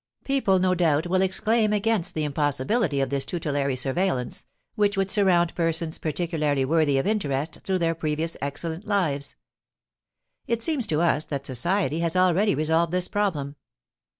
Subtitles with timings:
[0.23, 5.53] People, no doubt, will exclaim against the impossibility of this tutelary surveillance, which would surround
[5.53, 9.35] persons particularly worthy of interest through their previous excellent lives.
[10.47, 13.57] It seems to us that society has already resolved this problem.